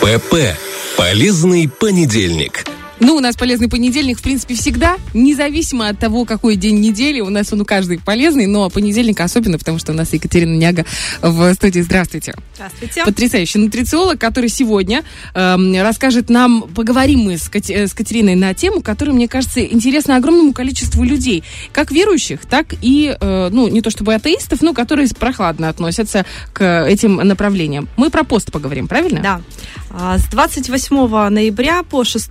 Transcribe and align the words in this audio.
ПП. 0.00 0.56
Полезный 0.96 1.68
понедельник. 1.68 2.69
Ну, 3.00 3.16
у 3.16 3.20
нас 3.20 3.34
полезный 3.34 3.68
понедельник, 3.68 4.18
в 4.18 4.22
принципе, 4.22 4.54
всегда, 4.54 4.96
независимо 5.14 5.88
от 5.88 5.98
того, 5.98 6.26
какой 6.26 6.56
день 6.56 6.80
недели. 6.80 7.20
У 7.20 7.30
нас 7.30 7.50
он 7.50 7.62
у 7.62 7.64
каждый 7.64 7.98
полезный, 7.98 8.46
но 8.46 8.68
понедельник 8.68 9.20
особенно, 9.20 9.58
потому 9.58 9.78
что 9.78 9.92
у 9.92 9.94
нас 9.94 10.12
Екатерина 10.12 10.54
Няга 10.54 10.84
в 11.22 11.54
студии. 11.54 11.80
Здравствуйте. 11.80 12.34
Здравствуйте. 12.54 13.04
Потрясающий 13.06 13.58
нутрициолог, 13.58 14.20
который 14.20 14.50
сегодня 14.50 15.02
э, 15.34 15.82
расскажет 15.82 16.28
нам, 16.28 16.62
поговорим 16.62 17.20
мы 17.20 17.38
с, 17.38 17.48
Кати, 17.48 17.72
э, 17.72 17.86
с 17.86 17.94
Катериной 17.94 18.34
на 18.34 18.52
тему, 18.52 18.82
которая, 18.82 19.14
мне 19.16 19.28
кажется, 19.28 19.64
интересна 19.64 20.16
огромному 20.16 20.52
количеству 20.52 21.02
людей, 21.02 21.42
как 21.72 21.92
верующих, 21.92 22.40
так 22.40 22.74
и, 22.82 23.16
э, 23.18 23.48
ну, 23.50 23.68
не 23.68 23.80
то 23.80 23.88
чтобы 23.88 24.12
атеистов, 24.12 24.60
но 24.60 24.74
которые 24.74 25.08
прохладно 25.08 25.70
относятся 25.70 26.26
к 26.52 26.84
этим 26.86 27.16
направлениям. 27.16 27.88
Мы 27.96 28.10
про 28.10 28.24
пост 28.24 28.52
поговорим, 28.52 28.88
правильно? 28.88 29.22
Да. 29.22 29.40
А, 29.90 30.18
с 30.18 30.26
28 30.26 31.30
ноября 31.30 31.82
по 31.82 32.04
6 32.04 32.30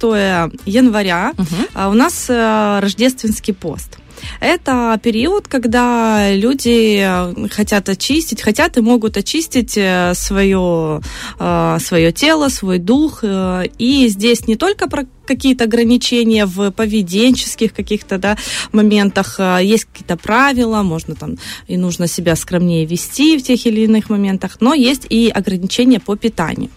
января 0.66 1.34
угу. 1.38 1.90
у 1.90 1.94
нас 1.94 2.30
э, 2.30 2.80
рождественский 2.81 3.54
пост. 3.54 3.98
Это 4.41 4.99
период, 5.02 5.48
когда 5.48 6.34
люди 6.34 6.99
э, 7.02 7.48
хотят 7.49 7.88
очистить, 7.90 8.41
хотят 8.41 8.77
и 8.77 8.82
могут 8.82 9.18
очистить 9.18 9.72
свое, 10.18 11.02
э, 11.40 11.77
свое 11.80 12.12
тело, 12.12 12.49
свой 12.49 12.80
дух. 12.80 13.23
И 13.23 14.08
здесь 14.09 14.48
не 14.48 14.55
только 14.55 14.90
про 14.90 15.05
какие-то 15.30 15.64
ограничения 15.64 16.46
в 16.46 16.72
поведенческих 16.72 17.74
каких-то 17.74 18.18
да, 18.18 18.38
моментах, 18.72 19.40
есть 19.62 19.86
какие-то 19.86 20.18
правила, 20.18 20.82
можно 20.84 21.16
там 21.16 21.38
и 21.68 21.78
нужно 21.78 22.08
себя 22.08 22.36
скромнее 22.36 22.86
вести 22.86 23.38
в 23.38 23.44
тех 23.44 23.66
или 23.66 23.82
иных 23.82 24.10
моментах, 24.10 24.58
но 24.60 24.74
есть 24.74 25.05
и 25.10 25.30
ограничения 25.30 26.00
по 26.00 26.16
питанию. 26.16 26.70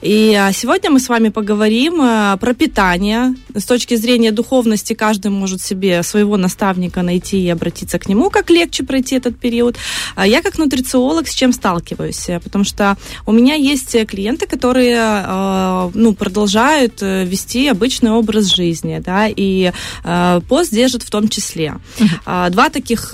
И 0.00 0.34
а, 0.34 0.50
сегодня 0.52 0.90
мы 0.90 0.98
с 0.98 1.08
вами 1.08 1.28
поговорим 1.28 2.00
э, 2.00 2.38
про 2.40 2.54
питание. 2.54 3.34
С 3.54 3.64
точки 3.64 3.96
зрения 3.96 4.32
духовности 4.32 4.94
каждый 4.94 5.30
может 5.30 5.60
себе 5.60 6.02
своего 6.02 6.38
наставника 6.38 7.02
найти 7.02 7.44
и 7.44 7.50
обратиться 7.50 7.98
к 7.98 8.08
нему, 8.08 8.30
как 8.30 8.48
легче 8.48 8.82
пройти 8.82 9.16
этот 9.16 9.38
период. 9.38 9.76
А 10.16 10.26
я 10.26 10.40
как 10.40 10.58
нутрициолог 10.58 11.28
с 11.28 11.34
чем 11.34 11.52
сталкиваюсь? 11.52 12.30
Потому 12.42 12.64
что 12.64 12.96
у 13.26 13.32
меня 13.32 13.54
есть 13.54 13.94
клиенты, 14.06 14.46
которые 14.46 14.96
ну, 15.94 16.14
продолжают 16.14 17.02
э, 17.02 17.24
вести 17.24 17.68
обычный 17.82 18.12
образ 18.12 18.54
жизни, 18.54 19.02
да, 19.04 19.26
и 19.28 19.72
пост 20.48 20.70
держит 20.70 21.02
в 21.02 21.10
том 21.10 21.28
числе. 21.28 21.74
А, 22.24 22.48
два 22.50 22.70
таких 22.70 23.10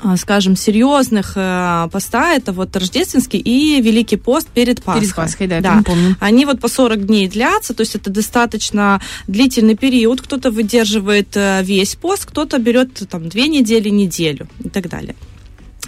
а, 0.00 0.16
скажем, 0.16 0.56
серьезных 0.56 1.32
э, 1.34 1.88
поста, 1.90 2.32
это 2.32 2.52
вот 2.52 2.76
рождественский 2.76 3.40
и 3.40 3.80
Великий 3.80 4.16
пост 4.16 4.46
перед 4.46 4.80
Пасхой. 4.82 5.02
Перед 5.02 5.14
Пасхой, 5.14 5.46
да, 5.48 5.60
да. 5.60 5.82
помню. 5.84 6.16
Они 6.20 6.44
вот 6.44 6.60
по 6.60 6.68
40 6.68 7.06
дней 7.06 7.28
длятся, 7.28 7.74
то 7.74 7.80
есть 7.80 7.96
это 7.96 8.08
достаточно 8.08 9.00
длительный 9.26 9.74
период. 9.74 10.20
Кто-то 10.20 10.52
выдерживает 10.52 11.36
э, 11.36 11.62
весь 11.64 11.96
пост, 11.96 12.26
кто-то 12.26 12.58
берет 12.58 13.08
там 13.08 13.28
две 13.28 13.48
недели, 13.48 13.88
неделю 13.88 14.46
и 14.64 14.68
так 14.68 14.88
далее. 14.88 15.16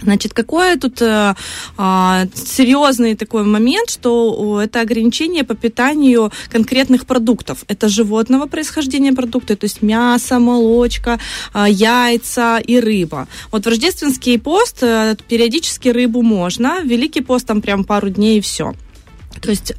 Значит, 0.01 0.33
какой 0.33 0.77
тут 0.77 1.01
э, 1.01 1.35
э, 1.77 2.25
серьезный 2.33 3.15
такой 3.15 3.43
момент, 3.43 3.89
что 3.89 4.61
это 4.61 4.81
ограничение 4.81 5.43
по 5.43 5.55
питанию 5.55 6.31
конкретных 6.49 7.05
продуктов. 7.05 7.63
Это 7.67 7.87
животного 7.87 8.47
происхождения 8.47 9.13
продукты, 9.13 9.55
то 9.55 9.65
есть 9.65 9.81
мясо, 9.81 10.39
молочка, 10.39 11.19
э, 11.53 11.65
яйца 11.69 12.57
и 12.57 12.79
рыба. 12.79 13.27
Вот 13.51 13.65
в 13.65 13.69
рождественский 13.69 14.39
пост 14.39 14.81
э, 14.81 15.15
периодически 15.27 15.89
рыбу 15.89 16.21
можно, 16.21 16.79
в 16.81 16.85
Великий 16.85 17.21
пост 17.21 17.45
там 17.45 17.61
прям 17.61 17.83
пару 17.83 18.09
дней 18.09 18.39
и 18.39 18.41
все. 18.41 18.73
То 19.39 19.49
есть 19.49 19.71
э, 19.71 19.75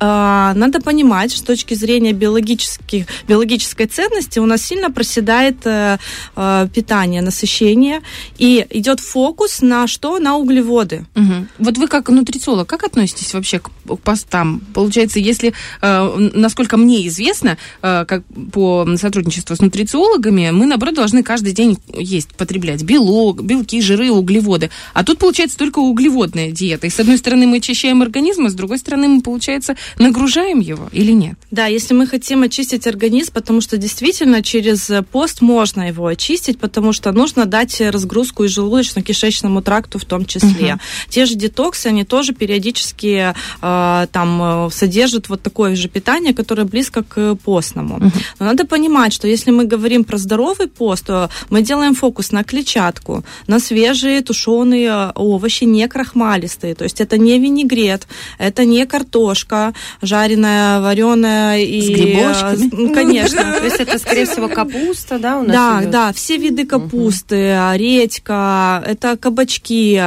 надо 0.54 0.80
понимать, 0.80 1.32
с 1.32 1.42
точки 1.42 1.74
зрения 1.74 2.12
биологических, 2.12 3.06
биологической 3.28 3.86
ценности 3.86 4.38
у 4.38 4.46
нас 4.46 4.62
сильно 4.62 4.90
проседает 4.90 5.66
э, 5.66 5.98
э, 6.36 6.68
питание, 6.74 7.22
насыщение, 7.22 8.00
и 8.38 8.66
идет 8.70 9.00
фокус 9.00 9.62
на 9.62 9.86
что? 9.86 10.18
На 10.18 10.36
углеводы. 10.36 11.06
Угу. 11.14 11.46
Вот 11.58 11.78
вы 11.78 11.88
как 11.88 12.08
нутрициолог, 12.08 12.68
как 12.68 12.84
относитесь 12.84 13.34
вообще 13.34 13.60
к, 13.60 13.70
постам? 14.02 14.60
Получается, 14.74 15.18
если, 15.18 15.52
э, 15.80 16.30
насколько 16.34 16.76
мне 16.76 17.06
известно, 17.08 17.58
э, 17.82 18.04
как 18.06 18.24
по 18.52 18.86
сотрудничеству 18.96 19.54
с 19.54 19.60
нутрициологами, 19.60 20.50
мы, 20.50 20.66
наоборот, 20.66 20.94
должны 20.94 21.22
каждый 21.22 21.52
день 21.52 21.78
есть, 21.94 22.34
потреблять 22.34 22.82
белок, 22.82 23.42
белки, 23.42 23.80
жиры, 23.80 24.10
углеводы. 24.10 24.70
А 24.94 25.04
тут, 25.04 25.18
получается, 25.18 25.58
только 25.58 25.78
углеводная 25.78 26.50
диета. 26.50 26.86
И 26.86 26.90
с 26.90 26.98
одной 26.98 27.18
стороны 27.18 27.46
мы 27.46 27.58
очищаем 27.58 28.02
организм, 28.02 28.46
а 28.46 28.50
с 28.50 28.54
другой 28.54 28.78
стороны 28.78 29.08
мы, 29.08 29.20
получается, 29.22 29.41
получается, 29.42 29.74
нагружаем 29.98 30.60
его 30.60 30.88
или 30.92 31.10
нет? 31.10 31.34
Да, 31.50 31.66
если 31.66 31.94
мы 31.94 32.06
хотим 32.06 32.42
очистить 32.42 32.86
организм, 32.86 33.32
потому 33.32 33.60
что 33.60 33.76
действительно 33.76 34.40
через 34.40 34.88
пост 35.10 35.40
можно 35.40 35.88
его 35.88 36.06
очистить, 36.06 36.60
потому 36.60 36.92
что 36.92 37.10
нужно 37.12 37.44
дать 37.44 37.80
разгрузку 37.80 38.44
и 38.44 38.46
желудочно-кишечному 38.46 39.60
тракту 39.60 39.98
в 39.98 40.04
том 40.04 40.26
числе. 40.26 40.74
Угу. 40.74 40.80
Те 41.08 41.24
же 41.26 41.34
детоксы, 41.34 41.88
они 41.88 42.04
тоже 42.04 42.34
периодически 42.34 43.34
э, 43.62 44.06
там 44.12 44.42
э, 44.42 44.70
содержат 44.70 45.28
вот 45.28 45.42
такое 45.42 45.74
же 45.74 45.88
питание, 45.88 46.34
которое 46.34 46.64
близко 46.64 47.02
к 47.02 47.34
постному. 47.34 47.96
Угу. 47.96 48.12
Но 48.38 48.46
надо 48.46 48.64
понимать, 48.64 49.12
что 49.12 49.26
если 49.26 49.50
мы 49.50 49.64
говорим 49.64 50.04
про 50.04 50.18
здоровый 50.18 50.68
пост, 50.68 51.06
то 51.06 51.30
мы 51.50 51.62
делаем 51.62 51.94
фокус 51.94 52.30
на 52.30 52.44
клетчатку, 52.44 53.24
на 53.48 53.58
свежие 53.58 54.20
тушеные 54.20 55.10
овощи, 55.16 55.64
не 55.64 55.88
крахмалистые. 55.88 56.74
То 56.74 56.84
есть 56.84 57.00
это 57.00 57.18
не 57.18 57.40
винегрет, 57.40 58.06
это 58.38 58.64
не 58.64 58.86
картошка, 58.86 59.31
картошка 59.32 59.72
жареная, 60.02 60.80
вареная 60.80 61.60
и... 61.60 61.80
С 61.80 61.88
грибочками? 61.88 62.70
Ну, 62.72 62.94
конечно. 62.94 63.42
То 63.58 63.64
есть 63.64 63.80
это, 63.80 63.98
скорее 63.98 64.26
всего, 64.26 64.48
капуста, 64.54 65.18
да, 65.18 65.38
у 65.38 65.42
нас 65.42 65.52
Да, 65.52 65.80
идет? 65.80 65.90
да, 65.90 66.12
все 66.12 66.36
виды 66.36 66.66
капусты, 66.66 67.56
редька, 67.74 68.82
это 68.86 69.16
кабачки, 69.16 70.00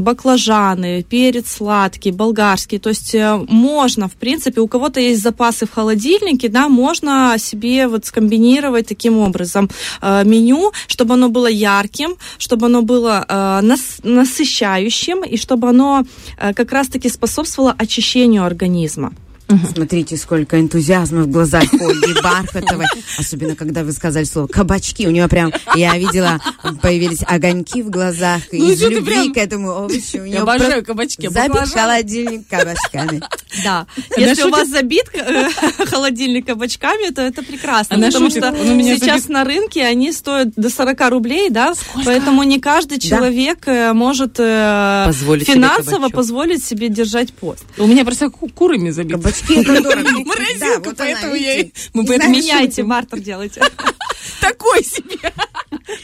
баклажаны, 0.00 1.02
перец 1.02 1.52
сладкий, 1.52 2.12
болгарский. 2.12 2.78
То 2.78 2.90
есть 2.90 3.14
э, 3.14 3.36
можно, 3.48 4.08
в 4.08 4.12
принципе, 4.12 4.60
у 4.60 4.68
кого-то 4.68 5.00
есть 5.00 5.22
запасы 5.22 5.66
в 5.66 5.72
холодильнике, 5.72 6.48
да, 6.48 6.68
можно 6.68 7.36
себе 7.38 7.88
вот 7.88 8.06
скомбинировать 8.06 8.86
таким 8.86 9.18
образом 9.18 9.70
э, 10.02 10.24
меню, 10.24 10.72
чтобы 10.86 11.14
оно 11.14 11.28
было 11.28 11.46
ярким, 11.46 12.16
чтобы 12.38 12.66
оно 12.66 12.82
было 12.82 13.24
э, 13.28 13.60
насыщающим 14.02 15.24
и 15.24 15.36
чтобы 15.36 15.68
оно 15.68 16.04
как 16.36 16.72
раз-таки 16.72 17.08
способствовало 17.08 17.74
очищению 17.78 18.44
организма. 18.50 19.12
Угу. 19.50 19.66
Смотрите, 19.74 20.16
сколько 20.16 20.60
энтузиазма 20.60 21.22
в 21.22 21.28
глазах 21.28 21.64
Ольги 21.72 22.14
Бархатовой. 22.22 22.86
Особенно, 23.18 23.56
когда 23.56 23.82
вы 23.82 23.92
сказали 23.92 24.24
слово 24.24 24.46
«кабачки». 24.46 25.08
У 25.08 25.10
нее 25.10 25.26
прям, 25.26 25.52
я 25.74 25.98
видела, 25.98 26.40
появились 26.80 27.20
огоньки 27.26 27.82
в 27.82 27.90
глазах 27.90 28.42
ну, 28.52 28.70
из 28.70 28.80
любви 28.80 29.02
прям... 29.02 29.34
к 29.34 29.36
этому 29.38 29.70
овощу. 29.70 30.20
У 30.20 30.24
я 30.24 30.42
обожаю 30.42 30.84
кабачки. 30.84 31.28
Забит 31.28 31.68
холодильник 31.72 32.46
кабачками. 32.48 33.22
Да. 33.64 33.86
Если 34.16 34.42
у 34.44 34.50
вас 34.50 34.68
забит 34.68 35.06
э, 35.14 35.48
холодильник 35.86 36.46
кабачками, 36.46 37.10
то 37.12 37.20
это 37.22 37.42
прекрасно. 37.42 37.96
Потому 37.96 38.30
что 38.30 38.52
сейчас 38.52 39.28
на 39.28 39.44
рынке 39.44 39.84
они 39.84 40.12
стоят 40.12 40.54
до 40.54 40.70
40 40.70 41.10
рублей, 41.10 41.50
да? 41.50 41.74
Поэтому 42.04 42.44
не 42.44 42.60
каждый 42.60 43.00
человек 43.00 43.66
э, 43.66 43.92
может 43.92 44.36
э, 44.38 45.10
финансово 45.12 46.08
позволить 46.08 46.64
себе 46.64 46.88
держать 46.88 47.32
пост. 47.32 47.64
У 47.78 47.86
меня 47.86 48.04
просто 48.04 48.30
курами 48.30 48.90
забит. 48.90 49.18
Дорого. 49.82 50.10
Морозилка, 50.24 50.94
поэтому 50.96 51.34
я... 51.34 51.64
Мы 51.92 52.04
поэтому 52.04 52.32
меняйте, 52.34 52.82
мартер 52.82 53.20
делайте. 53.20 53.62
Такой 54.40 54.84
себе. 54.84 55.32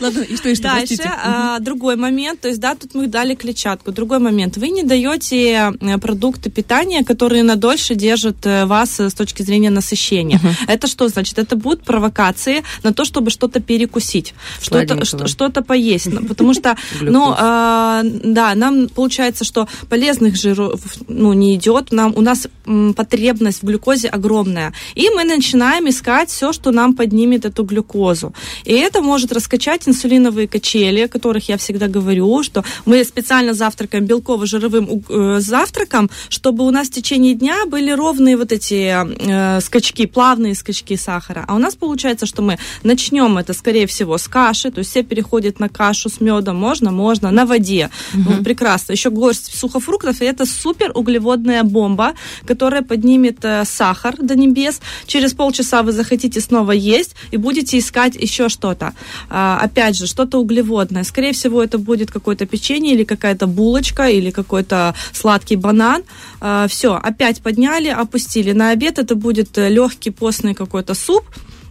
Ладно, 0.01 0.23
и 0.23 0.37
что, 0.37 0.49
и 0.49 0.55
что, 0.55 0.65
Дальше, 0.65 0.97
а, 1.05 1.59
другой 1.61 1.97
момент, 1.97 2.41
то 2.41 2.49
есть, 2.49 2.61
да, 2.61 2.75
тут 2.75 2.95
мы 2.95 3.07
дали 3.07 3.35
клетчатку. 3.35 3.93
Другой 3.93 4.19
момент, 4.19 4.57
вы 4.57 4.69
не 4.69 4.83
даете 4.83 5.73
э, 5.81 5.99
продукты 5.99 6.51
питания, 6.51 7.05
которые 7.05 7.43
на 7.43 7.57
дольше 7.57 7.95
держат 7.95 8.45
э, 8.47 8.67
вас 8.67 9.01
с 9.01 9.15
точки 9.15 9.43
зрения 9.43 9.71
насыщения. 9.71 10.39
Uh-huh. 10.39 10.55
Это 10.67 10.87
что 10.87 11.09
значит? 11.09 11.39
Это 11.39 11.57
будут 11.57 11.85
провокации 11.85 12.63
на 12.83 12.93
то, 12.93 13.05
чтобы 13.05 13.31
что-то 13.31 13.61
перекусить, 13.61 14.35
что-то, 14.61 15.05
что-то 15.05 15.63
поесть. 15.63 16.09
Потому 16.29 16.55
что, 16.55 16.77
ну, 17.01 17.35
а, 17.37 18.03
да, 18.05 18.55
нам 18.55 18.89
получается, 18.89 19.45
что 19.45 19.69
полезных 19.89 20.37
жиров 20.37 20.81
ну, 21.09 21.33
не 21.33 21.55
идет, 21.55 21.93
нам, 21.93 22.13
у 22.17 22.21
нас 22.21 22.49
потребность 22.97 23.63
в 23.63 23.67
глюкозе 23.67 24.09
огромная. 24.09 24.73
И 24.95 25.09
мы 25.11 25.25
начинаем 25.25 25.89
искать 25.89 26.31
все, 26.31 26.53
что 26.53 26.71
нам 26.71 26.95
поднимет 26.95 27.45
эту 27.45 27.65
глюкозу. 27.65 28.35
И 28.65 28.73
это 28.73 29.01
может 29.01 29.33
раскачать 29.33 29.76
включать 29.77 29.89
инсулиновые 29.89 30.49
качели, 30.49 31.01
о 31.01 31.09
которых 31.09 31.49
я 31.49 31.57
всегда 31.57 31.89
говорю, 31.89 32.43
что 32.43 32.65
мы 32.87 33.05
специально 33.05 33.55
завтракаем 33.55 34.07
белково-жировым 34.07 35.03
э, 35.09 35.41
завтраком, 35.41 36.11
чтобы 36.29 36.65
у 36.65 36.71
нас 36.71 36.89
в 36.89 36.93
течение 36.93 37.35
дня 37.35 37.67
были 37.67 37.91
ровные 37.93 38.37
вот 38.37 38.53
эти 38.53 38.95
э, 38.95 39.61
скачки, 39.61 40.07
плавные 40.07 40.55
скачки 40.55 40.97
сахара. 40.97 41.45
А 41.49 41.55
у 41.55 41.59
нас 41.59 41.75
получается, 41.75 42.27
что 42.27 42.43
мы 42.43 42.59
начнем 42.85 43.39
это, 43.39 43.55
скорее 43.55 43.87
всего, 43.87 44.19
с 44.19 44.29
каши, 44.29 44.71
то 44.71 44.81
есть 44.81 44.91
все 44.91 45.03
переходят 45.03 45.61
на 45.61 45.69
кашу 45.69 46.09
с 46.09 46.21
медом, 46.21 46.57
можно, 46.57 46.91
можно, 46.91 47.31
на 47.31 47.45
воде. 47.45 47.91
Угу. 48.15 48.23
Ну, 48.31 48.45
прекрасно. 48.45 48.93
Еще 48.93 49.11
горсть 49.11 49.59
сухофруктов, 49.59 50.23
и 50.23 50.25
это 50.25 50.47
супер 50.47 50.93
углеводная 50.95 51.63
бомба, 51.63 52.13
которая 52.47 52.83
поднимет 52.83 53.45
э, 53.45 53.65
сахар 53.65 54.15
до 54.19 54.35
небес. 54.37 54.81
Через 55.07 55.35
полчаса 55.35 55.83
вы 55.83 55.93
захотите 55.93 56.41
снова 56.41 56.73
есть 56.73 57.15
и 57.33 57.37
будете 57.37 57.79
искать 57.79 58.17
еще 58.17 58.49
что-то. 58.49 58.93
А, 59.29 59.66
опять 59.67 59.97
же, 59.97 60.07
что-то 60.07 60.39
углеводное. 60.39 61.05
Скорее 61.05 61.33
всего, 61.33 61.63
это 61.63 61.79
будет 61.79 62.11
какое-то 62.11 62.47
печенье 62.47 62.95
или 62.95 63.05
какая-то 63.05 63.47
булочка 63.47 64.09
или 64.09 64.31
какой-то 64.31 64.95
сладкий 65.13 65.57
банан. 65.57 66.03
А, 66.41 66.67
все, 66.69 66.95
опять 66.95 67.43
подняли, 67.43 67.89
опустили. 67.89 68.53
На 68.53 68.71
обед 68.71 68.99
это 68.99 69.15
будет 69.15 69.59
э, 69.59 69.69
легкий 69.69 70.11
постный 70.11 70.55
какой-то 70.55 70.95
суп 70.95 71.25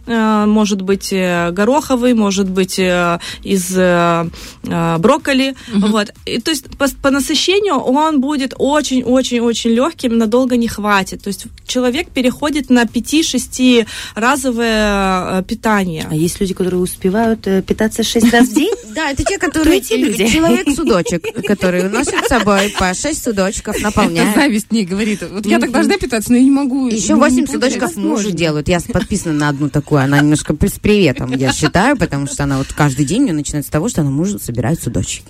может 0.06 0.82
быть 0.82 1.12
э, 1.12 1.50
гороховый, 1.50 2.14
может 2.14 2.48
быть 2.48 2.78
э, 2.78 3.18
из 3.42 3.76
брокколи. 4.62 5.54
Угу. 5.74 5.86
Вот. 5.88 6.12
И, 6.24 6.40
то 6.40 6.50
есть 6.50 6.76
по, 6.76 6.86
по 7.02 7.10
насыщению 7.10 7.76
он 7.76 8.20
будет 8.20 8.54
очень-очень-очень 8.56 9.70
легким, 9.70 10.18
надолго 10.18 10.56
не 10.56 10.68
хватит. 10.68 11.22
То 11.22 11.28
есть 11.28 11.46
человек 11.66 12.10
переходит 12.10 12.70
на 12.70 12.84
5-6 12.84 13.86
разовое 14.14 15.42
питание. 15.42 16.06
А 16.10 16.14
есть 16.14 16.40
люди, 16.40 16.54
которые 16.54 16.80
успевают 16.80 17.42
питаться 17.66 18.02
6 18.02 18.32
раз 18.32 18.48
в 18.48 18.54
день? 18.54 18.74
Да, 18.96 19.10
это 19.10 19.24
те, 19.24 19.36
которые... 19.38 19.82
Человек-судочек, 19.82 21.22
который 21.46 21.82
носит 21.90 22.14
с 22.24 22.28
собой 22.28 22.74
по 22.78 22.94
6 22.94 23.24
судочков, 23.24 23.78
наполняет. 23.82 24.34
Зависть 24.34 24.72
не 24.72 24.84
говорит. 24.84 25.22
Вот 25.30 25.44
я 25.44 25.58
так 25.58 25.70
должна 25.70 25.98
питаться, 25.98 26.30
но 26.30 26.38
я 26.38 26.44
не 26.44 26.50
могу. 26.50 26.88
Еще 26.88 27.14
8 27.14 27.46
судочков 27.46 27.96
мужи 27.96 28.32
делают. 28.32 28.68
Я 28.68 28.80
подписана 28.80 29.34
на 29.34 29.48
одну 29.50 29.68
такую. 29.68 29.95
Она 30.02 30.20
немножко 30.20 30.54
с 30.60 30.78
приветом, 30.78 31.32
я 31.32 31.52
считаю, 31.52 31.96
потому 31.96 32.26
что 32.26 32.44
она 32.44 32.58
вот 32.58 32.68
каждый 32.72 33.04
день 33.04 33.30
начинает 33.32 33.66
с 33.66 33.68
того, 33.68 33.88
что 33.88 34.02
она 34.02 34.10
мужу 34.10 34.38
собирает 34.38 34.82
судочки. 34.82 35.24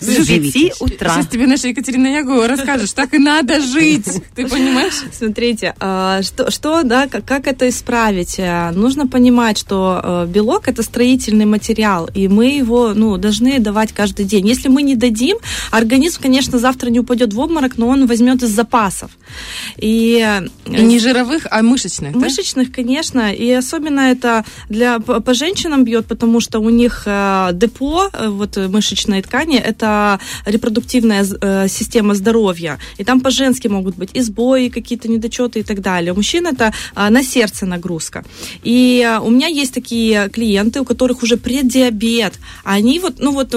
С 0.00 0.26
5 0.26 0.80
утра. 0.80 1.14
Сейчас 1.14 1.28
тебе 1.28 1.46
наша 1.46 1.68
Екатерина 1.68 2.08
Ягова 2.08 2.48
расскажешь, 2.48 2.92
так 2.92 3.14
и 3.14 3.18
надо 3.18 3.60
жить. 3.60 4.06
Ты 4.34 4.46
понимаешь? 4.46 5.02
Смотрите, 5.12 5.74
а, 5.80 6.22
что, 6.22 6.50
что 6.50 6.82
да, 6.82 7.08
как, 7.08 7.24
как 7.24 7.46
это 7.46 7.68
исправить? 7.68 8.38
Э, 8.38 8.70
нужно 8.70 9.06
понимать, 9.06 9.58
что 9.58 10.00
э, 10.02 10.26
белок 10.28 10.68
это 10.68 10.82
строительный 10.82 11.46
материал, 11.46 12.08
и 12.12 12.28
мы 12.28 12.56
его 12.56 12.92
ну, 12.94 13.16
должны 13.16 13.58
давать 13.58 13.92
каждый 13.92 14.24
день. 14.24 14.46
Если 14.46 14.68
мы 14.68 14.82
не 14.82 14.96
дадим, 14.96 15.38
организм, 15.70 16.22
конечно, 16.22 16.58
завтра 16.58 16.90
не 16.90 17.00
упадет 17.00 17.32
в 17.32 17.40
обморок, 17.40 17.78
но 17.78 17.88
он 17.88 18.06
возьмет 18.06 18.42
из 18.42 18.50
запасов. 18.50 19.10
И, 19.76 20.26
и 20.66 20.70
не 20.70 20.98
жировых, 20.98 21.46
а 21.50 21.62
мышечных. 21.62 22.14
Мышечных, 22.14 22.68
да? 22.68 22.74
конечно. 22.74 23.32
И 23.32 23.50
особенно 23.50 23.93
это 24.00 24.44
для 24.68 24.98
по, 24.98 25.34
женщинам 25.34 25.84
бьет, 25.84 26.06
потому 26.06 26.40
что 26.40 26.60
у 26.60 26.70
них 26.70 27.02
э, 27.06 27.50
депо 27.52 28.10
э, 28.12 28.28
вот 28.28 28.56
мышечной 28.56 29.22
ткани 29.22 29.58
это 29.58 30.20
репродуктивная 30.46 31.24
э, 31.40 31.68
система 31.68 32.14
здоровья, 32.14 32.78
и 32.98 33.04
там 33.04 33.20
по-женски 33.20 33.68
могут 33.68 33.96
быть 33.96 34.10
избои, 34.14 34.68
какие-то 34.68 35.08
недочеты 35.08 35.60
и 35.60 35.62
так 35.62 35.80
далее. 35.80 36.12
У 36.12 36.16
мужчин 36.24 36.46
это 36.46 36.72
э, 36.96 37.10
на 37.10 37.22
сердце 37.22 37.66
нагрузка. 37.66 38.24
И 38.62 39.04
э, 39.06 39.18
у 39.18 39.30
меня 39.30 39.48
есть 39.48 39.74
такие 39.74 40.28
клиенты, 40.30 40.80
у 40.80 40.84
которых 40.84 41.22
уже 41.22 41.36
преддиабет, 41.36 42.34
они 42.64 42.98
вот 42.98 43.14
ну 43.18 43.32
вот 43.32 43.54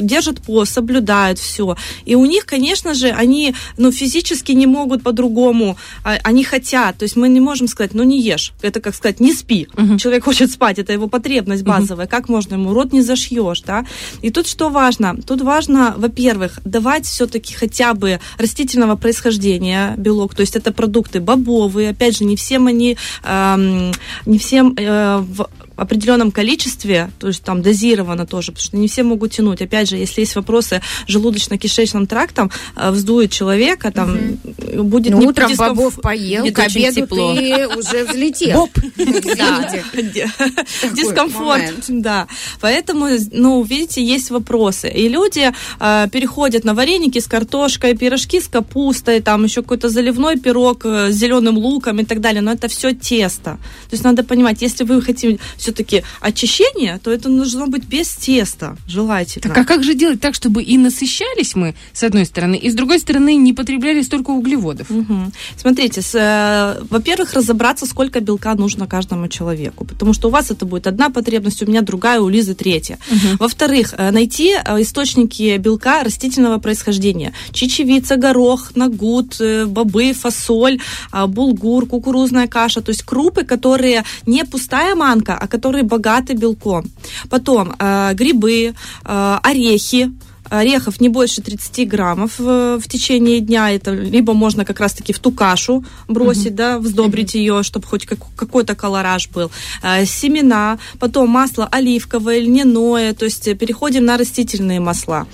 держат 0.00 0.40
пост, 0.42 0.72
соблюдают 0.72 1.38
все, 1.38 1.76
и 2.04 2.14
у 2.14 2.26
них, 2.26 2.44
конечно 2.44 2.94
же, 2.94 3.08
они 3.08 3.54
ну 3.78 3.92
физически 3.92 4.52
не 4.52 4.66
могут 4.66 5.02
по-другому, 5.02 5.76
а, 6.04 6.18
они 6.22 6.44
хотят, 6.44 6.98
то 6.98 7.04
есть 7.04 7.16
мы 7.16 7.28
не 7.28 7.40
можем 7.40 7.68
сказать, 7.68 7.94
ну 7.94 8.02
не 8.02 8.20
ешь, 8.20 8.52
это 8.62 8.80
как 8.80 8.94
сказать, 8.94 9.20
не 9.20 9.32
спи. 9.32 9.66
Угу 9.80 10.00
человек 10.00 10.24
хочет 10.24 10.50
спать, 10.50 10.78
это 10.78 10.92
его 10.92 11.08
потребность 11.08 11.62
базовая, 11.62 12.06
как 12.06 12.28
можно? 12.28 12.54
Ему 12.54 12.72
рот 12.72 12.92
не 12.92 13.02
зашьешь, 13.02 13.60
да? 13.60 13.84
И 14.22 14.30
тут 14.30 14.46
что 14.46 14.70
важно? 14.70 15.16
Тут 15.26 15.42
важно, 15.42 15.94
во-первых, 15.96 16.60
давать 16.64 17.06
все-таки 17.06 17.54
хотя 17.54 17.94
бы 17.94 18.18
растительного 18.38 18.96
происхождения 18.96 19.94
белок, 19.96 20.34
то 20.34 20.40
есть 20.40 20.56
это 20.56 20.72
продукты 20.72 21.20
бобовые, 21.20 21.90
опять 21.90 22.16
же, 22.16 22.24
не 22.24 22.36
всем 22.36 22.66
они, 22.66 22.96
эм, 23.24 23.92
не 24.26 24.38
всем 24.38 24.74
э, 24.76 25.18
в 25.18 25.48
определенном 25.80 26.30
количестве, 26.30 27.10
то 27.18 27.28
есть 27.28 27.42
там 27.42 27.62
дозировано 27.62 28.26
тоже, 28.26 28.52
потому 28.52 28.64
что 28.64 28.76
не 28.76 28.86
все 28.86 29.02
могут 29.02 29.32
тянуть. 29.32 29.62
Опять 29.62 29.88
же, 29.88 29.96
если 29.96 30.20
есть 30.20 30.36
вопросы 30.36 30.82
желудочно-кишечным 31.08 32.06
трактом, 32.06 32.50
э, 32.76 32.90
вздует 32.90 33.32
человека, 33.32 33.90
там 33.90 34.38
угу. 34.44 34.84
будет 34.84 35.12
ну, 35.12 35.20
не 35.20 35.26
утром 35.26 35.50
дискомф... 35.50 35.76
бобов 35.76 36.00
поел, 36.02 36.44
к 36.52 36.58
обеду 36.58 37.00
тепло. 37.00 37.34
ты 37.34 37.66
уже 37.68 38.04
взлетел. 38.04 38.58
Боб! 38.58 38.70
Дискомфорт, 40.94 41.84
да. 41.88 42.26
Поэтому, 42.60 43.08
ну, 43.32 43.62
видите, 43.62 44.04
есть 44.04 44.30
вопросы. 44.30 44.90
И 44.90 45.08
люди 45.08 45.50
э, 45.80 46.08
переходят 46.12 46.64
на 46.64 46.74
вареники 46.74 47.18
с 47.18 47.26
картошкой, 47.26 47.96
пирожки 47.96 48.40
с 48.40 48.48
капустой, 48.48 49.20
там 49.20 49.44
еще 49.44 49.62
какой-то 49.62 49.88
заливной 49.88 50.38
пирог 50.38 50.84
э, 50.84 51.10
с 51.10 51.14
зеленым 51.14 51.56
луком 51.56 52.00
и 52.00 52.04
так 52.04 52.20
далее. 52.20 52.42
Но 52.42 52.52
это 52.52 52.68
все 52.68 52.92
тесто. 52.92 53.52
То 53.52 53.92
есть 53.92 54.04
надо 54.04 54.24
понимать, 54.24 54.62
если 54.62 54.84
вы 54.84 55.00
хотите 55.00 55.38
все 55.56 55.69
все-таки 55.70 56.02
очищение, 56.20 56.98
то 57.02 57.10
это 57.10 57.28
должно 57.28 57.66
быть 57.66 57.84
без 57.84 58.08
теста, 58.08 58.76
желательно. 58.86 59.54
Так 59.54 59.58
а 59.58 59.64
как 59.64 59.84
же 59.84 59.94
делать 59.94 60.20
так, 60.20 60.34
чтобы 60.34 60.62
и 60.62 60.76
насыщались 60.76 61.54
мы, 61.54 61.74
с 61.92 62.02
одной 62.02 62.24
стороны, 62.24 62.56
и 62.56 62.70
с 62.70 62.74
другой 62.74 62.98
стороны 62.98 63.36
не 63.36 63.52
потребляли 63.52 64.02
столько 64.02 64.30
углеводов? 64.30 64.90
Угу. 64.90 65.32
Смотрите, 65.56 66.02
с, 66.02 66.14
э, 66.14 66.82
во-первых, 66.90 67.34
разобраться, 67.34 67.86
сколько 67.86 68.20
белка 68.20 68.54
нужно 68.54 68.86
каждому 68.86 69.28
человеку, 69.28 69.84
потому 69.84 70.12
что 70.12 70.28
у 70.28 70.30
вас 70.30 70.50
это 70.50 70.66
будет 70.66 70.86
одна 70.86 71.10
потребность, 71.10 71.62
у 71.62 71.66
меня 71.66 71.82
другая, 71.82 72.20
у 72.20 72.28
Лизы 72.28 72.54
третья. 72.54 72.98
Угу. 73.10 73.36
Во-вторых, 73.38 73.94
э, 73.96 74.10
найти 74.10 74.54
э, 74.54 74.82
источники 74.82 75.56
белка 75.58 76.02
растительного 76.02 76.58
происхождения. 76.58 77.32
Чечевица, 77.52 78.16
горох, 78.16 78.74
нагут, 78.74 79.40
э, 79.40 79.66
бобы, 79.66 80.12
фасоль, 80.12 80.80
э, 81.12 81.26
булгур, 81.26 81.86
кукурузная 81.86 82.48
каша, 82.48 82.80
то 82.80 82.90
есть 82.90 83.02
крупы, 83.02 83.44
которые 83.44 84.04
не 84.26 84.44
пустая 84.44 84.94
манка, 84.94 85.34
а 85.34 85.46
которые 85.46 85.59
богаты 85.60 86.34
белком. 86.34 86.84
Потом 87.28 87.74
э, 87.78 88.12
грибы, 88.14 88.74
э, 89.04 89.38
орехи, 89.42 90.10
орехов 90.50 91.00
не 91.00 91.08
больше 91.08 91.40
30 91.40 91.88
граммов 91.88 92.38
в, 92.38 92.78
в 92.78 92.88
течение 92.88 93.40
дня. 93.40 93.70
Это 93.70 93.92
либо 93.92 94.34
можно 94.34 94.64
как 94.64 94.80
раз-таки 94.80 95.12
в 95.12 95.18
ту 95.18 95.30
кашу 95.30 95.84
бросить, 96.08 96.52
uh-huh. 96.52 96.54
да, 96.54 96.78
вздобрить 96.78 97.34
uh-huh. 97.34 97.38
ее, 97.38 97.62
чтобы 97.62 97.86
хоть 97.86 98.06
как, 98.06 98.18
какой-то 98.36 98.74
колораж 98.74 99.28
был. 99.28 99.50
Э, 99.82 100.04
семена, 100.04 100.78
потом 100.98 101.30
масло 101.30 101.68
оливковое, 101.70 102.40
льняное, 102.40 103.14
то 103.14 103.24
есть 103.24 103.44
переходим 103.58 104.04
на 104.04 104.16
растительные 104.16 104.80
масла. 104.80 105.26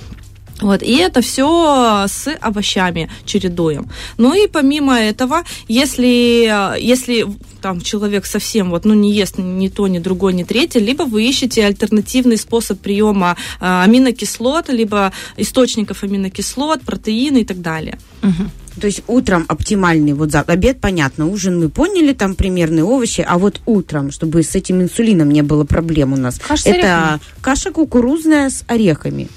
Вот, 0.60 0.82
и 0.82 0.96
это 0.96 1.20
все 1.20 2.06
с 2.08 2.28
овощами 2.40 3.10
чередуем. 3.24 3.88
Ну 4.16 4.34
и 4.34 4.48
помимо 4.48 4.98
этого, 4.98 5.42
если, 5.68 6.78
если 6.80 7.26
там 7.60 7.80
человек 7.80 8.26
совсем 8.26 8.70
вот, 8.70 8.84
ну, 8.84 8.94
не 8.94 9.12
ест 9.12 9.38
ни 9.38 9.68
то, 9.68 9.86
ни 9.86 9.98
другое, 9.98 10.32
ни 10.32 10.44
третье, 10.44 10.80
либо 10.80 11.02
вы 11.02 11.24
ищете 11.24 11.66
альтернативный 11.66 12.38
способ 12.38 12.80
приема 12.80 13.36
э, 13.60 13.64
аминокислот, 13.84 14.68
либо 14.68 15.12
источников 15.36 16.02
аминокислот, 16.02 16.82
протеины 16.82 17.42
и 17.42 17.44
так 17.44 17.60
далее. 17.60 17.98
Угу. 18.22 18.80
То 18.80 18.86
есть 18.86 19.02
утром 19.06 19.44
оптимальный 19.48 20.12
вот 20.12 20.32
за 20.32 20.40
обед, 20.40 20.80
понятно, 20.80 21.26
ужин 21.26 21.58
мы 21.58 21.68
поняли, 21.68 22.12
там 22.12 22.34
примерные 22.34 22.84
овощи, 22.84 23.24
а 23.26 23.38
вот 23.38 23.60
утром, 23.66 24.10
чтобы 24.10 24.42
с 24.42 24.54
этим 24.54 24.82
инсулином 24.82 25.30
не 25.30 25.42
было 25.42 25.64
проблем 25.64 26.12
у 26.12 26.16
нас, 26.16 26.38
каша 26.38 26.70
это 26.70 27.20
каша 27.40 27.72
кукурузная 27.72 28.50
с 28.50 28.64
орехами. 28.66 29.28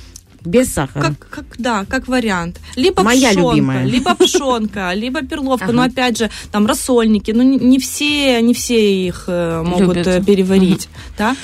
Без 0.45 0.73
сахара. 0.73 1.01
Как, 1.03 1.29
как, 1.29 1.45
да, 1.57 1.85
как 1.85 2.07
вариант. 2.07 2.59
Либо 2.75 3.03
Моя 3.03 3.31
пшенка, 3.31 3.49
любимая. 3.51 3.85
либо 3.85 4.15
пшенка, 4.15 4.91
либо 4.95 5.21
перловка. 5.21 5.65
Ага. 5.65 5.73
Но 5.73 5.81
опять 5.83 6.17
же, 6.17 6.29
там 6.51 6.65
рассольники. 6.65 7.31
Ну, 7.31 7.43
не, 7.43 7.57
не 7.57 7.79
все, 7.79 8.41
не 8.41 8.53
все 8.53 9.07
их 9.07 9.25
э, 9.27 9.61
могут 9.63 9.97
Любят. 9.97 10.07
Э, 10.07 10.23
переварить. 10.23 10.85
Угу. 10.85 11.13
Да? 11.17 11.35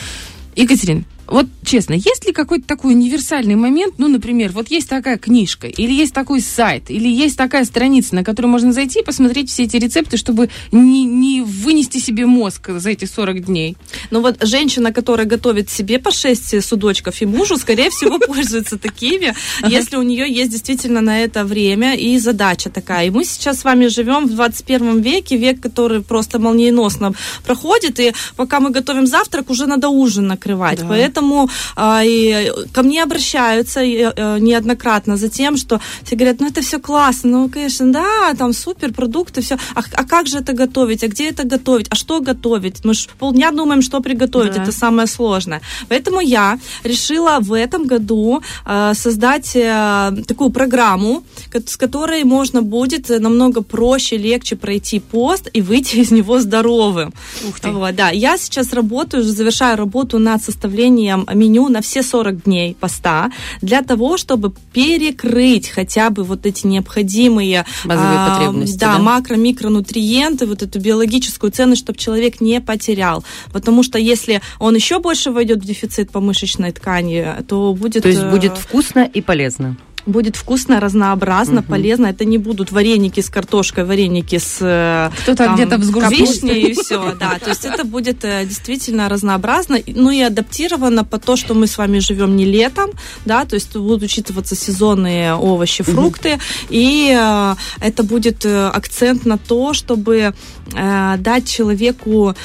Екатерина, 0.56 1.04
вот 1.28 1.48
честно, 1.66 1.94
есть 1.94 2.26
ли 2.26 2.34
какой-то 2.34 2.68
такой 2.68 2.94
универсальный 2.94 3.56
момент, 3.56 3.96
ну, 3.98 4.08
например, 4.08 4.52
вот 4.52 4.70
есть 4.70 4.88
такая 4.88 5.18
книжка, 5.18 5.68
или 5.68 5.92
есть 5.92 6.14
такой 6.14 6.42
сайт, 6.42 6.90
или 6.90 7.08
есть 7.08 7.38
такая 7.38 7.66
страница, 7.66 8.16
на 8.16 8.24
которую 8.24 8.52
можно 8.52 8.72
зайти 8.72 9.00
и 9.00 9.04
посмотреть 9.04 9.50
все 9.50 9.64
эти 9.64 9.78
рецепты, 9.78 10.18
чтобы 10.18 10.50
не, 10.72 11.04
не 11.04 11.42
вынести 11.42 11.98
себе 11.98 12.26
мозг 12.26 12.70
за 12.70 12.92
эти 12.92 13.06
40 13.06 13.46
дней? 13.46 13.76
Ну 14.12 14.22
вот 14.22 14.38
женщина, 14.42 14.94
которая 14.94 15.26
готовит 15.26 15.70
себе 15.70 16.00
по 16.00 16.12
6 16.12 16.64
судочков 16.64 17.22
и 17.22 17.26
мужу, 17.26 17.58
скорее 17.58 17.90
всего, 17.90 18.20
пользуется 18.28 18.78
такими, 18.78 19.34
если 19.68 19.98
у 19.98 20.04
нее 20.04 20.32
есть 20.32 20.52
действительно 20.52 21.02
на 21.02 21.24
это 21.24 21.44
время 21.44 21.96
и 21.96 22.18
задача 22.20 22.70
такая. 22.70 23.08
И 23.08 23.10
мы 23.10 23.26
сейчас 23.26 23.60
с 23.60 23.64
вами 23.64 23.88
живем 23.88 24.28
в 24.28 24.36
21 24.36 25.02
веке, 25.02 25.38
век, 25.38 25.60
который 25.62 26.02
просто 26.02 26.40
молниеносно 26.40 27.14
проходит, 27.46 28.00
и 28.00 28.14
пока 28.36 28.60
мы 28.60 28.70
готовим 28.70 29.08
завтрак, 29.08 29.50
уже 29.50 29.66
надо 29.66 29.90
ужин 29.90 30.28
накрывать. 30.28 30.80
Поэтому 30.88 31.15
поэтому 31.16 31.50
а, 31.76 32.04
и 32.04 32.52
ко 32.74 32.84
мне 32.84 33.04
обращаются 33.04 33.82
и, 33.82 34.02
а, 34.02 34.38
неоднократно 34.40 35.18
за 35.18 35.30
тем, 35.30 35.58
что 35.58 35.80
все 36.04 36.16
говорят, 36.16 36.40
ну 36.40 36.48
это 36.48 36.62
все 36.62 36.80
классно, 36.80 37.30
ну, 37.30 37.50
конечно, 37.50 37.92
да, 37.92 38.34
там 38.38 38.54
супер, 38.54 38.94
продукты, 38.94 39.42
все. 39.42 39.58
А, 39.76 39.82
а 39.94 40.04
как 40.04 40.28
же 40.28 40.38
это 40.40 40.54
готовить? 40.54 41.04
А 41.04 41.08
где 41.08 41.30
это 41.30 41.44
готовить? 41.44 41.88
А 41.90 41.96
что 41.96 42.20
готовить? 42.20 42.86
Мы 42.86 42.94
же 42.94 43.08
полдня 43.20 43.52
думаем, 43.52 43.82
что 43.82 44.02
приготовить. 44.02 44.54
Да. 44.54 44.64
Это 44.64 44.72
самое 44.72 45.08
сложное. 45.08 45.62
Поэтому 45.90 46.22
я 46.22 46.60
решила 46.84 47.38
в 47.40 47.54
этом 47.54 47.88
году 47.88 48.42
э, 48.66 48.94
создать 48.94 49.56
э, 49.56 50.12
такую 50.28 50.50
программу, 50.50 51.24
с 51.54 51.78
которой 51.78 52.24
можно 52.24 52.62
будет 52.62 53.10
намного 53.10 53.62
проще, 53.62 54.18
легче 54.18 54.56
пройти 54.56 55.00
пост 55.00 55.50
и 55.54 55.62
выйти 55.62 55.96
из 56.02 56.12
него 56.12 56.40
здоровым. 56.40 57.14
Ух 57.48 57.60
ты. 57.60 57.72
Вот, 57.72 57.96
да. 57.96 58.10
Я 58.10 58.38
сейчас 58.38 58.74
работаю, 58.74 59.24
завершаю 59.24 59.78
работу 59.78 60.20
над 60.20 60.44
составлением 60.44 61.05
меню 61.34 61.70
на 61.70 61.82
все 61.82 62.04
40 62.04 62.44
дней 62.44 62.76
поста 62.80 63.32
для 63.62 63.82
того, 63.82 64.18
чтобы 64.18 64.54
перекрыть 64.74 65.70
хотя 65.70 66.10
бы 66.10 66.24
вот 66.24 66.46
эти 66.46 66.68
необходимые 66.68 67.66
базовые 67.86 68.20
а, 68.20 68.30
потребности. 68.30 68.78
Да, 68.78 68.98
да? 68.98 69.00
макро-микронутриенты, 69.00 70.46
вот 70.46 70.64
эту 70.64 70.80
биологическую 70.80 71.52
ценность, 71.52 71.82
чтобы 71.82 72.00
человек 72.00 72.42
не 72.42 72.62
потерял. 72.62 73.24
Потому 73.54 73.84
что 73.84 73.98
если 73.98 74.42
он 74.60 74.76
еще 74.76 75.00
больше 75.00 75.32
войдет 75.32 75.60
в 75.60 75.66
дефицит 75.66 76.12
по 76.12 76.20
мышечной 76.20 76.72
ткани, 76.72 77.26
то 77.48 77.74
будет... 77.74 78.04
То 78.04 78.10
есть 78.10 78.22
э, 78.22 78.32
будет 78.32 78.58
вкусно 78.58 79.10
и 79.14 79.22
полезно 79.22 79.78
будет 80.06 80.36
вкусно, 80.36 80.80
разнообразно, 80.80 81.62
угу. 81.62 81.70
полезно. 81.70 82.08
Это 82.08 82.26
не 82.26 82.38
будут 82.38 82.72
вареники 82.72 83.22
с 83.22 83.30
картошкой, 83.30 83.86
вареники 83.86 84.38
с 84.38 84.58
э, 84.62 85.10
кто-то 85.24 85.54
где-то 85.54 85.82
с 85.82 86.12
вишней 86.12 86.62
и 86.72 86.74
все, 86.74 87.16
да. 87.20 87.38
То 87.40 87.50
есть 87.50 87.66
это 87.66 87.84
будет 87.84 88.24
э, 88.24 88.46
действительно 88.46 89.10
разнообразно, 89.10 89.80
ну 89.88 90.12
и 90.12 90.22
адаптировано 90.22 91.04
по 91.04 91.18
то, 91.18 91.36
что 91.36 91.54
мы 91.54 91.68
с 91.68 91.78
вами 91.78 92.00
живем 92.00 92.36
не 92.36 92.46
летом, 92.46 92.92
да, 93.26 93.46
то 93.46 93.56
есть 93.56 93.76
будут 93.76 94.04
учитываться 94.04 94.56
сезонные 94.56 95.34
овощи, 95.34 95.84
фрукты, 95.84 96.34
угу. 96.34 96.42
и 96.70 97.16
э, 97.18 97.56
это 97.82 98.04
будет 98.04 98.46
акцент 98.46 99.26
на 99.26 99.38
то, 99.38 99.74
чтобы 99.74 100.34
дать 100.72 101.48
человеку 101.48 102.36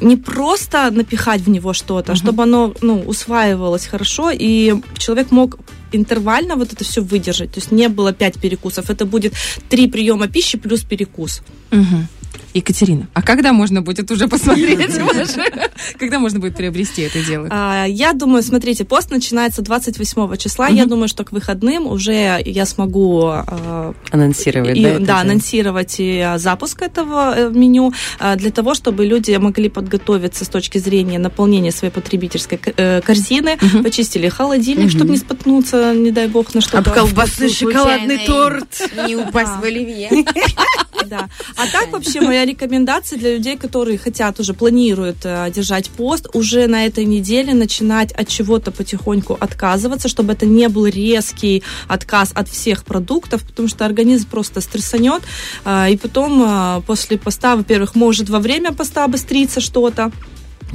не 0.00 0.16
просто 0.16 0.90
напихать 0.90 1.42
в 1.42 1.50
него 1.50 1.72
что-то, 1.72 2.12
угу. 2.12 2.18
чтобы 2.18 2.42
оно 2.44 2.74
ну, 2.80 3.00
усваивалось 3.00 3.86
хорошо, 3.86 4.30
и 4.32 4.74
человек 4.96 5.30
мог 5.30 5.58
интервально 5.92 6.56
вот 6.56 6.72
это 6.72 6.84
все 6.84 7.02
выдержать. 7.02 7.52
То 7.52 7.60
есть 7.60 7.72
не 7.72 7.88
было 7.88 8.12
пять 8.12 8.38
перекусов. 8.40 8.90
Это 8.90 9.06
будет 9.06 9.34
три 9.68 9.88
приема 9.88 10.28
пищи 10.28 10.58
плюс 10.58 10.82
перекус. 10.82 11.42
Угу. 11.70 12.06
Екатерина, 12.54 13.08
а 13.14 13.22
когда 13.22 13.52
можно 13.52 13.82
будет 13.82 14.10
уже 14.10 14.28
посмотреть 14.28 14.98
Когда 15.98 16.18
можно 16.18 16.40
будет 16.40 16.56
приобрести 16.56 17.02
это 17.02 17.22
дело? 17.22 17.48
А, 17.50 17.84
я 17.86 18.12
думаю, 18.12 18.42
смотрите, 18.42 18.84
пост 18.84 19.10
начинается 19.10 19.62
28 19.62 20.36
числа. 20.36 20.68
Я 20.68 20.86
думаю, 20.86 21.08
что 21.08 21.24
к 21.24 21.32
выходным 21.32 21.86
уже 21.86 22.42
я 22.44 22.66
смогу... 22.66 23.24
А, 23.26 23.94
анонсировать, 24.10 24.82
да? 24.82 24.98
Да, 24.98 25.20
анонсировать 25.20 26.00
запуск 26.36 26.82
этого 26.82 27.34
э, 27.36 27.50
меню 27.50 27.92
а, 28.18 28.36
для 28.36 28.50
того, 28.50 28.74
чтобы 28.74 29.04
люди 29.04 29.34
могли 29.36 29.68
подготовиться 29.68 30.44
с 30.44 30.48
точки 30.48 30.78
зрения 30.78 31.18
наполнения 31.18 31.72
своей 31.72 31.92
потребительской 31.92 32.60
э, 32.76 33.00
корзины, 33.02 33.58
почистили 33.82 34.28
холодильник, 34.28 34.90
чтобы 34.90 35.10
не 35.10 35.16
споткнуться, 35.16 35.94
не 35.94 36.10
дай 36.10 36.28
бог, 36.28 36.54
на 36.54 36.60
что-то. 36.60 36.90
Об 36.90 36.96
колбасы, 36.96 37.48
шоколадный 37.48 38.26
торт. 38.26 38.90
Не 39.06 39.16
упасть 39.16 39.52
в 39.60 39.64
оливье. 39.64 40.10
Да. 41.08 41.28
А 41.56 41.66
так 41.66 41.90
вообще 41.92 42.20
моя 42.20 42.44
рекомендация 42.44 43.18
для 43.18 43.34
людей, 43.34 43.56
которые 43.56 43.98
хотят 43.98 44.40
уже, 44.40 44.54
планируют 44.54 45.18
э, 45.24 45.50
держать 45.54 45.90
пост, 45.90 46.28
уже 46.34 46.66
на 46.66 46.86
этой 46.86 47.04
неделе 47.04 47.54
начинать 47.54 48.12
от 48.12 48.28
чего-то 48.28 48.70
потихоньку 48.70 49.36
отказываться, 49.40 50.08
чтобы 50.08 50.32
это 50.32 50.46
не 50.46 50.68
был 50.68 50.86
резкий 50.86 51.62
отказ 51.88 52.32
от 52.34 52.48
всех 52.48 52.84
продуктов, 52.84 53.42
потому 53.42 53.68
что 53.68 53.84
организм 53.84 54.28
просто 54.28 54.60
стрессанет, 54.60 55.22
э, 55.64 55.92
и 55.92 55.96
потом 55.96 56.42
э, 56.42 56.82
после 56.86 57.18
поста, 57.18 57.56
во-первых, 57.56 57.94
может 57.94 58.28
во 58.28 58.38
время 58.38 58.72
поста 58.72 59.04
обостриться 59.04 59.60
что-то, 59.60 60.12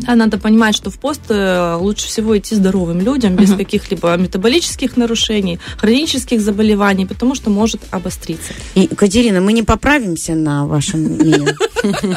а 0.07 0.15
надо 0.15 0.37
понимать, 0.37 0.75
что 0.75 0.89
в 0.89 0.99
пост 0.99 1.21
э, 1.29 1.75
лучше 1.79 2.07
всего 2.07 2.37
идти 2.37 2.55
здоровым 2.55 3.01
людям, 3.01 3.35
без 3.35 3.51
uh-huh. 3.51 3.57
каких-либо 3.57 4.15
метаболических 4.17 4.97
нарушений, 4.97 5.59
хронических 5.77 6.41
заболеваний, 6.41 7.05
потому 7.05 7.35
что 7.35 7.49
может 7.49 7.81
обостриться. 7.91 8.53
И, 8.75 8.87
Катерина, 8.87 9.41
мы 9.41 9.53
не 9.53 9.63
поправимся 9.63 10.35
на 10.35 10.65
вашем 10.65 11.17
меню. 11.17 11.47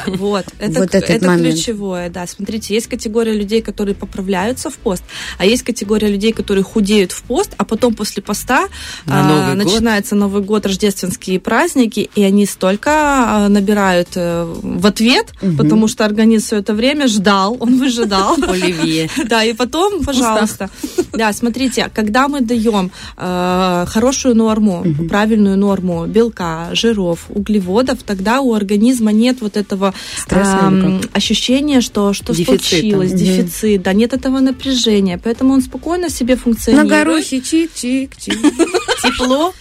Вот, 0.06 0.47
это, 0.61 0.80
вот 0.80 0.95
этот 0.95 1.11
это 1.11 1.26
момент. 1.26 1.56
ключевое, 1.56 2.09
да. 2.09 2.26
Смотрите, 2.28 2.73
есть 2.73 2.87
категория 2.87 3.33
людей, 3.33 3.62
которые 3.62 3.97
поправляются 3.97 4.71
в 4.71 4.76
пост, 4.76 5.02
а 5.38 5.45
есть 5.45 5.64
категория 5.64 6.09
людей, 6.09 6.33
которые 6.33 6.62
худеют 6.62 7.11
в 7.11 7.23
пост, 7.23 7.52
а 7.56 7.64
потом 7.64 7.95
после 7.95 8.23
поста 8.23 8.68
а, 9.06 9.28
Новый 9.28 9.64
начинается 9.64 10.14
год. 10.14 10.21
Новый 10.21 10.42
год, 10.42 10.66
рождественские 10.66 11.40
праздники, 11.40 12.09
и 12.14 12.23
они 12.23 12.47
столько 12.47 12.90
а, 12.92 13.49
набирают 13.49 14.11
а, 14.14 14.45
в 14.45 14.87
ответ, 14.87 15.33
угу. 15.42 15.56
потому 15.56 15.88
что 15.88 16.04
организм 16.04 16.47
все 16.47 16.56
это 16.59 16.73
время 16.73 17.09
ждал, 17.09 17.56
он 17.66 17.78
выжидал. 17.78 18.37
Оливье. 18.42 19.08
Да, 19.26 19.44
и 19.44 19.52
потом, 19.52 20.04
пожалуйста. 20.04 20.70
Да, 21.12 21.32
смотрите, 21.32 21.90
когда 21.92 22.28
мы 22.28 22.40
даем 22.40 22.90
э, 23.16 23.85
хорошую 23.88 24.35
норму, 24.35 24.85
правильную 25.08 25.56
норму 25.58 26.06
белка, 26.06 26.68
жиров, 26.73 27.26
углеводов, 27.28 28.02
тогда 28.02 28.40
у 28.40 28.54
организма 28.54 29.12
нет 29.12 29.38
вот 29.40 29.56
этого 29.56 29.94
э, 30.30 31.00
ощущения, 31.12 31.80
что 31.80 32.12
что 32.12 32.35
случилось, 32.35 33.12
дефицит, 33.12 33.82
да, 33.82 33.92
нет 33.92 34.12
этого 34.12 34.40
напряжения, 34.40 35.18
поэтому 35.23 35.54
он 35.54 35.62
спокойно 35.62 36.11
себе 36.11 36.37
функционирует. 36.37 36.90
На 36.90 36.96
горохе 36.99 37.38
чик-чик-чик. 37.38 38.37
Тепло, 39.02 39.52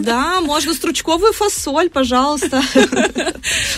да, 0.00 0.40
можно 0.40 0.74
стручковую 0.74 1.32
фасоль, 1.32 1.90
пожалуйста. 1.90 2.62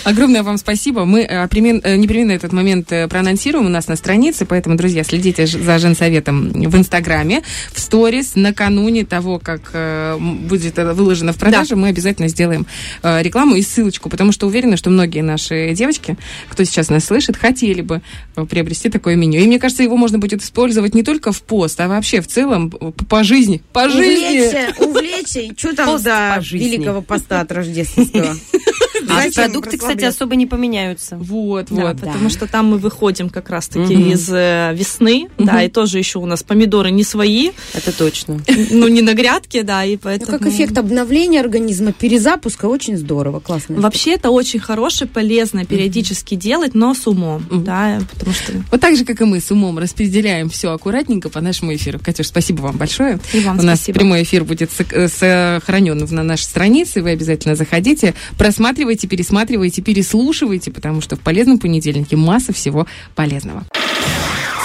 Огромное 0.03 0.43
вам 0.43 0.57
спасибо. 0.57 1.05
Мы 1.05 1.21
э, 1.21 1.47
э, 1.47 1.97
непременно 1.97 2.31
этот 2.31 2.53
момент 2.53 2.91
э, 2.91 3.07
проанонсируем 3.07 3.65
у 3.65 3.69
нас 3.69 3.87
на 3.87 3.95
странице, 3.95 4.45
поэтому, 4.45 4.77
друзья, 4.77 5.03
следите 5.03 5.45
за 5.45 5.77
женсоветом 5.79 6.51
в 6.51 6.75
Инстаграме, 6.75 7.43
в 7.73 7.79
сторис. 7.79 8.33
Накануне 8.35 9.05
того, 9.05 9.39
как 9.39 9.73
будет 10.19 10.77
выложено 10.77 11.33
в 11.33 11.37
продаже, 11.37 11.71
да. 11.71 11.75
мы 11.75 11.87
обязательно 11.89 12.27
сделаем 12.27 12.65
рекламу 13.03 13.55
и 13.55 13.61
ссылочку, 13.61 14.09
потому 14.09 14.31
что 14.31 14.47
уверена, 14.47 14.77
что 14.77 14.89
многие 14.89 15.21
наши 15.21 15.73
девочки, 15.73 16.17
кто 16.49 16.63
сейчас 16.63 16.89
нас 16.89 17.05
слышит, 17.05 17.37
хотели 17.37 17.81
бы 17.81 18.01
приобрести 18.49 18.89
такое 18.89 19.15
меню. 19.15 19.39
И 19.39 19.47
мне 19.47 19.59
кажется, 19.59 19.83
его 19.83 19.97
можно 19.97 20.19
будет 20.19 20.41
использовать 20.41 20.95
не 20.95 21.03
только 21.03 21.31
в 21.31 21.41
пост, 21.41 21.79
а 21.79 21.87
вообще 21.87 22.21
в 22.21 22.27
целом 22.27 22.69
по 22.69 23.23
жизни. 23.23 23.61
По 23.73 23.89
жизни! 23.89 24.39
Увлечься, 24.39 24.73
увлечься 24.79 25.56
что 25.57 25.75
там 25.75 26.01
до 26.01 26.39
Великого 26.39 27.01
Поста 27.01 27.41
от 27.41 27.51
рождественского? 27.51 28.35
А 29.09 29.31
продукты, 29.33 29.77
кстати, 29.77 30.03
особо 30.03 30.35
не 30.35 30.45
поменяются. 30.45 31.17
Вот, 31.17 31.69
вот. 31.69 31.97
Да. 31.97 32.07
Потому 32.07 32.29
что 32.29 32.47
там 32.47 32.67
мы 32.67 32.77
выходим 32.77 33.29
как 33.29 33.49
раз-таки 33.49 33.95
угу. 33.95 34.11
из 34.11 34.29
э, 34.29 34.73
весны, 34.73 35.29
угу. 35.37 35.45
да, 35.45 35.63
и 35.63 35.69
тоже 35.69 35.97
еще 35.97 36.19
у 36.19 36.25
нас 36.25 36.43
помидоры 36.43 36.91
не 36.91 37.03
свои. 37.03 37.51
Это 37.73 37.91
точно. 37.91 38.41
Ну, 38.71 38.87
не 38.87 39.01
на 39.01 39.13
грядке, 39.13 39.63
да, 39.63 39.83
и 39.85 39.97
поэтому... 39.97 40.31
Ну, 40.33 40.39
как 40.39 40.47
эффект 40.47 40.77
обновления 40.77 41.39
организма, 41.39 41.93
перезапуска, 41.93 42.65
очень 42.65 42.97
здорово, 42.97 43.39
классно. 43.39 43.79
Вообще, 43.79 44.13
это 44.13 44.29
очень 44.31 44.59
хорошее, 44.59 45.09
полезно 45.09 45.65
периодически 45.65 46.35
делать, 46.35 46.73
но 46.73 46.93
с 46.93 47.07
умом, 47.07 47.45
да, 47.51 47.99
потому 48.11 48.33
что... 48.33 48.53
Вот 48.71 48.81
так 48.81 48.95
же, 48.95 49.05
как 49.05 49.21
и 49.21 49.25
мы 49.25 49.39
с 49.39 49.51
умом 49.51 49.77
распределяем 49.77 50.49
все 50.49 50.71
аккуратненько 50.71 51.29
по 51.29 51.41
нашему 51.41 51.75
эфиру. 51.75 51.99
Катюш, 52.03 52.27
спасибо 52.27 52.61
вам 52.61 52.77
большое. 52.77 53.19
И 53.33 53.39
вам 53.41 53.59
У 53.59 53.61
нас 53.61 53.81
прямой 53.81 54.23
эфир 54.23 54.43
будет 54.43 54.71
сохранен 54.71 55.97
на 56.09 56.23
нашей 56.23 56.43
странице, 56.43 57.01
вы 57.01 57.11
обязательно 57.11 57.55
заходите, 57.55 58.13
просматривайте 58.37 58.96
пересматривайте, 59.05 59.07
пересматривайте, 59.07 59.81
переслушивайте, 59.81 60.71
потому 60.71 61.01
что 61.01 61.15
в 61.15 61.19
полезном 61.19 61.59
понедельнике 61.59 62.15
масса 62.15 62.53
всего 62.53 62.87
полезного. 63.15 63.63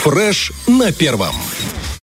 Фреш 0.03 0.53
на 0.67 0.93
первом. 0.93 1.35